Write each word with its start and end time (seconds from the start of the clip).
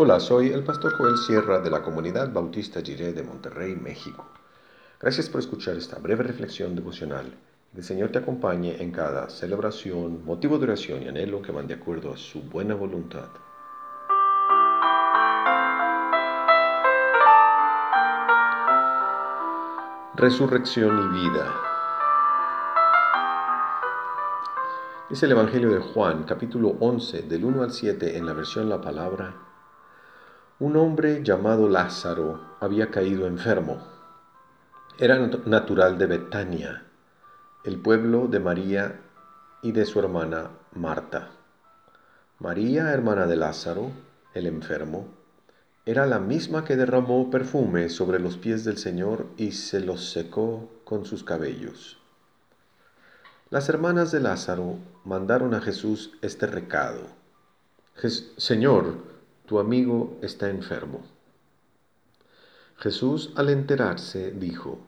Hola, 0.00 0.20
soy 0.20 0.50
el 0.50 0.62
pastor 0.62 0.96
Joel 0.96 1.18
Sierra 1.18 1.58
de 1.58 1.70
la 1.70 1.82
comunidad 1.82 2.32
Bautista 2.32 2.80
Jiré 2.80 3.12
de 3.12 3.24
Monterrey, 3.24 3.74
México. 3.74 4.24
Gracias 5.00 5.28
por 5.28 5.40
escuchar 5.40 5.76
esta 5.76 5.98
breve 5.98 6.22
reflexión 6.22 6.76
devocional. 6.76 7.34
Que 7.72 7.78
el 7.78 7.84
Señor 7.84 8.12
te 8.12 8.18
acompañe 8.18 8.80
en 8.80 8.92
cada 8.92 9.28
celebración, 9.28 10.24
motivo 10.24 10.56
de 10.56 10.66
oración 10.66 11.02
y 11.02 11.08
anhelo 11.08 11.42
que 11.42 11.50
van 11.50 11.66
de 11.66 11.74
acuerdo 11.74 12.12
a 12.12 12.16
su 12.16 12.42
buena 12.42 12.76
voluntad. 12.76 13.26
Resurrección 20.14 20.96
y 20.96 21.20
vida. 21.22 21.54
Dice 25.10 25.26
el 25.26 25.32
Evangelio 25.32 25.70
de 25.70 25.80
Juan, 25.80 26.22
capítulo 26.22 26.76
11, 26.78 27.22
del 27.22 27.44
1 27.44 27.64
al 27.64 27.72
7, 27.72 28.16
en 28.16 28.26
la 28.26 28.32
versión 28.32 28.68
La 28.68 28.80
Palabra. 28.80 29.47
Un 30.60 30.76
hombre 30.76 31.22
llamado 31.22 31.68
Lázaro 31.68 32.56
había 32.58 32.90
caído 32.90 33.28
enfermo. 33.28 33.78
Era 34.98 35.16
natural 35.46 35.98
de 35.98 36.06
Betania, 36.06 36.82
el 37.62 37.80
pueblo 37.80 38.26
de 38.26 38.40
María 38.40 39.00
y 39.62 39.70
de 39.70 39.84
su 39.84 40.00
hermana 40.00 40.50
Marta. 40.74 41.30
María, 42.40 42.92
hermana 42.92 43.28
de 43.28 43.36
Lázaro, 43.36 43.92
el 44.34 44.48
enfermo, 44.48 45.06
era 45.86 46.06
la 46.06 46.18
misma 46.18 46.64
que 46.64 46.74
derramó 46.74 47.30
perfume 47.30 47.88
sobre 47.88 48.18
los 48.18 48.36
pies 48.36 48.64
del 48.64 48.78
Señor 48.78 49.26
y 49.36 49.52
se 49.52 49.78
los 49.78 50.10
secó 50.10 50.68
con 50.82 51.04
sus 51.04 51.22
cabellos. 51.22 51.98
Las 53.48 53.68
hermanas 53.68 54.10
de 54.10 54.18
Lázaro 54.18 54.78
mandaron 55.04 55.54
a 55.54 55.60
Jesús 55.60 56.18
este 56.20 56.48
recado. 56.48 57.02
Señor, 58.36 59.17
tu 59.48 59.58
amigo 59.58 60.18
está 60.20 60.50
enfermo. 60.50 61.00
Jesús 62.76 63.32
al 63.34 63.48
enterarse 63.48 64.30
dijo, 64.30 64.78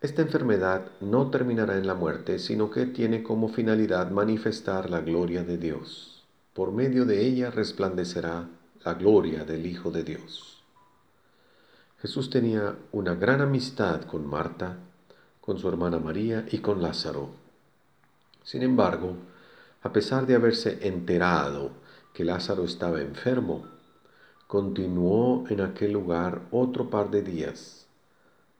Esta 0.00 0.22
enfermedad 0.22 0.92
no 1.02 1.30
terminará 1.30 1.76
en 1.76 1.86
la 1.86 1.94
muerte, 1.94 2.38
sino 2.38 2.70
que 2.70 2.86
tiene 2.86 3.22
como 3.22 3.48
finalidad 3.48 4.10
manifestar 4.10 4.88
la 4.88 5.02
gloria 5.02 5.44
de 5.44 5.58
Dios. 5.58 6.24
Por 6.54 6.72
medio 6.72 7.04
de 7.04 7.20
ella 7.26 7.50
resplandecerá 7.50 8.48
la 8.82 8.94
gloria 8.94 9.44
del 9.44 9.66
Hijo 9.66 9.90
de 9.90 10.04
Dios. 10.04 10.62
Jesús 12.00 12.30
tenía 12.30 12.76
una 12.92 13.14
gran 13.14 13.42
amistad 13.42 14.02
con 14.04 14.26
Marta, 14.26 14.78
con 15.42 15.58
su 15.58 15.68
hermana 15.68 15.98
María 15.98 16.46
y 16.50 16.58
con 16.58 16.80
Lázaro. 16.80 17.28
Sin 18.42 18.62
embargo, 18.62 19.16
a 19.82 19.92
pesar 19.92 20.26
de 20.26 20.34
haberse 20.34 20.78
enterado 20.88 21.72
que 22.16 22.24
Lázaro 22.24 22.64
estaba 22.64 23.02
enfermo, 23.02 23.66
continuó 24.46 25.44
en 25.50 25.60
aquel 25.60 25.92
lugar 25.92 26.40
otro 26.50 26.88
par 26.88 27.10
de 27.10 27.20
días. 27.20 27.86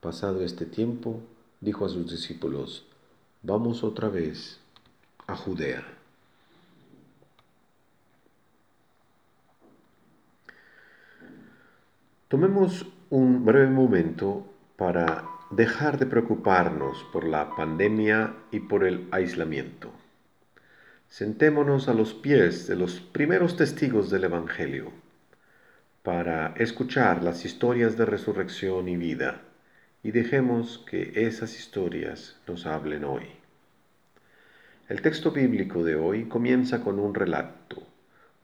Pasado 0.00 0.40
este 0.40 0.64
tiempo, 0.64 1.20
dijo 1.60 1.84
a 1.84 1.90
sus 1.90 2.10
discípulos, 2.10 2.86
vamos 3.42 3.84
otra 3.84 4.08
vez 4.08 4.58
a 5.26 5.36
Judea. 5.36 5.84
Tomemos 12.28 12.86
un 13.10 13.44
breve 13.44 13.68
momento 13.68 14.46
para 14.78 15.26
dejar 15.50 15.98
de 15.98 16.06
preocuparnos 16.06 17.04
por 17.12 17.24
la 17.24 17.54
pandemia 17.54 18.34
y 18.50 18.60
por 18.60 18.84
el 18.84 19.08
aislamiento. 19.10 19.90
Sentémonos 21.12 21.88
a 21.88 21.92
los 21.92 22.14
pies 22.14 22.66
de 22.66 22.74
los 22.74 22.98
primeros 22.98 23.54
testigos 23.58 24.08
del 24.10 24.24
Evangelio 24.24 24.90
para 26.02 26.54
escuchar 26.56 27.22
las 27.22 27.44
historias 27.44 27.98
de 27.98 28.06
resurrección 28.06 28.88
y 28.88 28.96
vida 28.96 29.42
y 30.02 30.12
dejemos 30.12 30.82
que 30.88 31.12
esas 31.26 31.54
historias 31.58 32.38
nos 32.46 32.64
hablen 32.64 33.04
hoy. 33.04 33.26
El 34.88 35.02
texto 35.02 35.32
bíblico 35.32 35.84
de 35.84 35.96
hoy 35.96 36.24
comienza 36.24 36.80
con 36.82 36.98
un 36.98 37.14
relato, 37.14 37.82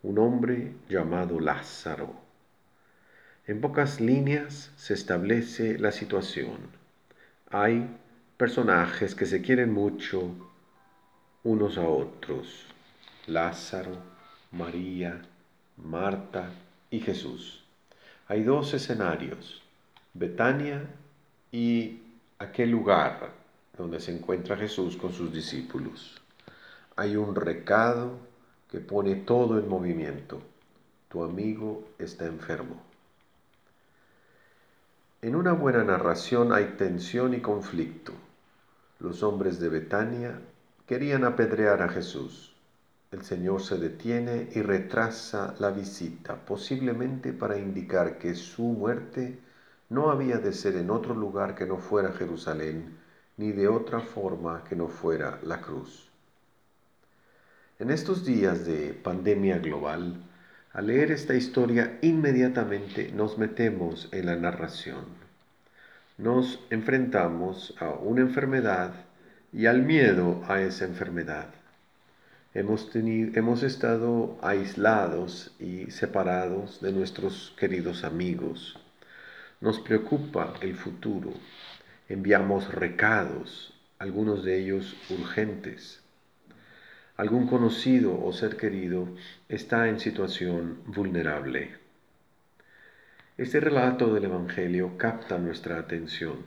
un 0.03 0.19
hombre 0.19 0.75
llamado 0.91 1.41
Lázaro 1.41 2.28
en 3.47 3.62
pocas 3.62 3.98
líneas 3.98 4.72
se 4.76 4.93
establece 4.93 5.78
la 5.78 5.91
situación. 5.91 6.59
Hay 7.48 7.97
personajes 8.37 9.14
que 9.14 9.25
se 9.25 9.41
quieren 9.41 9.72
mucho 9.72 10.34
unos 11.48 11.78
a 11.78 11.88
otros. 11.88 12.66
Lázaro, 13.26 13.92
María, 14.53 15.22
Marta 15.78 16.50
y 16.91 17.00
Jesús. 17.00 17.64
Hay 18.26 18.42
dos 18.42 18.75
escenarios, 18.75 19.62
Betania 20.12 20.84
y 21.50 22.03
aquel 22.38 22.70
lugar 22.70 23.31
donde 23.78 23.98
se 23.98 24.14
encuentra 24.14 24.58
Jesús 24.58 24.98
con 24.98 25.14
sus 25.14 25.32
discípulos. 25.32 26.20
Hay 26.97 27.16
un 27.16 27.34
recado 27.34 28.19
que 28.70 28.81
pone 28.81 29.14
todo 29.14 29.58
en 29.58 29.69
movimiento. 29.69 30.42
Tu 31.08 31.25
amigo 31.25 31.88
está 31.98 32.26
enfermo. 32.26 32.82
En 35.22 35.34
una 35.34 35.54
buena 35.54 35.82
narración 35.82 36.53
hay 36.53 36.75
tensión 36.76 37.32
y 37.32 37.41
conflicto. 37.41 38.12
Los 39.00 39.22
hombres 39.22 39.58
de 39.60 39.70
Betania 39.70 40.38
querían 40.88 41.25
apedrear 41.25 41.82
a 41.82 41.91
Jesús. 41.91 42.56
El 43.12 43.22
Señor 43.22 43.62
se 43.62 43.76
detiene 43.76 44.49
y 44.54 44.62
retrasa 44.62 45.54
la 45.59 45.71
visita, 45.71 46.37
posiblemente 46.47 47.34
para 47.34 47.59
indicar 47.59 48.16
que 48.16 48.34
su 48.34 48.62
muerte 48.62 49.38
no 49.91 50.10
había 50.10 50.38
de 50.38 50.54
ser 50.54 50.76
en 50.76 50.88
otro 50.88 51.15
lugar 51.15 51.54
que 51.54 51.66
no 51.66 51.76
fuera 51.76 52.12
Jerusalén, 52.12 52.97
ni 53.37 53.53
de 53.53 53.69
otra 53.69 54.00
forma 54.00 54.65
que 54.65 54.76
no 54.76 54.88
fuera 54.88 55.38
la 55.43 55.60
cruz. 55.60 56.09
En 57.78 57.91
estos 57.91 58.25
días 58.25 58.65
de 58.65 58.94
pandemia 58.94 59.59
global, 59.59 60.16
al 60.72 60.87
leer 60.87 61.12
esta 61.12 61.34
historia 61.34 61.99
inmediatamente 62.00 63.12
nos 63.12 63.37
metemos 63.37 64.09
en 64.10 64.25
la 64.25 64.37
narración. 64.37 65.05
Nos 66.16 66.65
enfrentamos 66.70 67.75
a 67.78 67.91
una 67.91 68.22
enfermedad 68.22 69.07
y 69.53 69.66
al 69.66 69.82
miedo 69.82 70.42
a 70.48 70.60
esa 70.60 70.84
enfermedad. 70.84 71.48
Hemos, 72.54 72.91
tenido, 72.91 73.38
hemos 73.38 73.62
estado 73.62 74.38
aislados 74.42 75.54
y 75.60 75.91
separados 75.91 76.81
de 76.81 76.92
nuestros 76.92 77.54
queridos 77.58 78.04
amigos. 78.04 78.78
Nos 79.60 79.81
preocupa 79.81 80.54
el 80.60 80.75
futuro. 80.75 81.32
Enviamos 82.08 82.72
recados, 82.72 83.75
algunos 83.98 84.44
de 84.44 84.58
ellos 84.58 84.97
urgentes 85.10 86.00
algún 87.19 87.48
conocido 87.48 88.25
o 88.25 88.32
ser 88.32 88.56
querido 88.56 89.08
está 89.48 89.88
en 89.88 89.98
situación 89.98 90.78
vulnerable. 90.87 91.75
Este 93.37 93.58
relato 93.58 94.14
del 94.14 94.26
Evangelio 94.26 94.97
capta 94.97 95.37
nuestra 95.37 95.78
atención. 95.78 96.44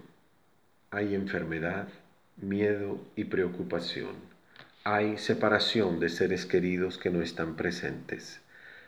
Hay 0.89 1.13
enfermedad, 1.13 1.89
miedo 2.37 2.99
y 3.15 3.25
preocupación. 3.25 4.15
Hay 4.83 5.17
separación 5.17 5.99
de 5.99 6.09
seres 6.09 6.45
queridos 6.45 6.97
que 6.97 7.09
no 7.09 7.21
están 7.21 7.55
presentes. 7.55 8.41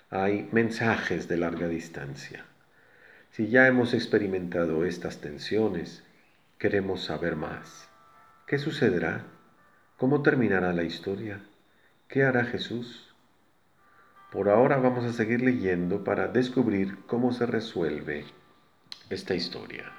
Hay 0.10 0.50
mensajes 0.52 1.28
de 1.28 1.38
larga 1.38 1.68
distancia. 1.68 2.46
Si 3.32 3.48
ya 3.50 3.68
hemos 3.68 3.94
experimentado 3.94 4.86
estas 4.86 5.22
tensiones, 5.22 6.04
queremos 6.58 7.04
saber 7.04 7.36
más. 7.36 7.90
¿Qué 8.48 8.58
sucederá? 8.58 9.24
¿Cómo 9.98 10.22
terminará 10.22 10.74
la 10.74 10.84
historia? 10.84 11.42
¿Qué 12.08 12.24
hará 12.24 12.46
Jesús? 12.46 13.14
Por 14.32 14.50
ahora 14.50 14.78
vamos 14.78 15.06
a 15.06 15.14
seguir 15.14 15.42
leyendo 15.42 16.04
para 16.04 16.28
descubrir 16.28 16.98
cómo 17.06 17.34
se 17.34 17.46
resuelve 17.46 18.26
esta 19.10 19.36
historia. 19.36 19.92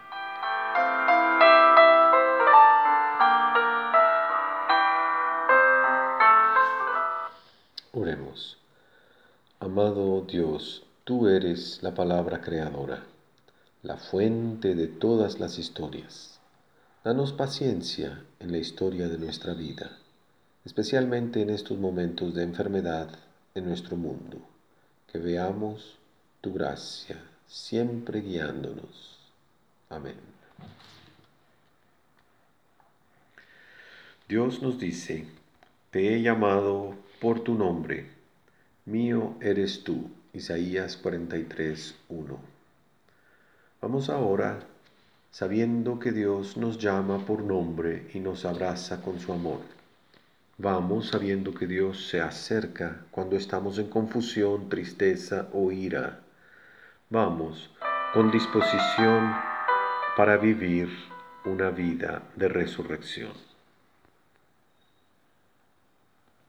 Amado 9.60 10.22
Dios, 10.22 10.84
tú 11.04 11.28
eres 11.28 11.82
la 11.82 11.94
palabra 11.94 12.40
creadora, 12.40 13.04
la 13.82 13.96
fuente 13.96 14.74
de 14.74 14.86
todas 14.88 15.40
las 15.40 15.58
historias. 15.58 16.40
Danos 17.04 17.32
paciencia 17.32 18.22
en 18.40 18.52
la 18.52 18.58
historia 18.58 19.08
de 19.08 19.18
nuestra 19.18 19.54
vida 19.54 19.98
especialmente 20.64 21.42
en 21.42 21.50
estos 21.50 21.78
momentos 21.78 22.34
de 22.34 22.42
enfermedad 22.42 23.08
en 23.54 23.66
nuestro 23.66 23.96
mundo. 23.96 24.38
Que 25.12 25.18
veamos 25.18 25.98
tu 26.40 26.52
gracia 26.52 27.22
siempre 27.46 28.20
guiándonos. 28.20 29.18
Amén. 29.90 30.16
Dios 34.26 34.62
nos 34.62 34.78
dice, 34.78 35.26
te 35.90 36.14
he 36.14 36.22
llamado 36.22 36.94
por 37.24 37.40
tu 37.40 37.54
nombre, 37.54 38.04
mío 38.84 39.36
eres 39.40 39.82
tú, 39.82 40.10
Isaías 40.34 40.98
43, 40.98 41.94
1. 42.10 42.38
Vamos 43.80 44.10
ahora 44.10 44.60
sabiendo 45.30 45.98
que 45.98 46.12
Dios 46.12 46.58
nos 46.58 46.76
llama 46.76 47.24
por 47.24 47.42
nombre 47.42 48.10
y 48.12 48.20
nos 48.20 48.44
abraza 48.44 49.00
con 49.00 49.20
su 49.20 49.32
amor. 49.32 49.60
Vamos 50.58 51.08
sabiendo 51.08 51.54
que 51.54 51.66
Dios 51.66 52.08
se 52.08 52.20
acerca 52.20 53.06
cuando 53.10 53.36
estamos 53.36 53.78
en 53.78 53.88
confusión, 53.88 54.68
tristeza 54.68 55.48
o 55.54 55.72
ira. 55.72 56.20
Vamos 57.08 57.70
con 58.12 58.30
disposición 58.30 59.34
para 60.14 60.36
vivir 60.36 60.90
una 61.46 61.70
vida 61.70 62.20
de 62.36 62.48
resurrección. 62.48 63.53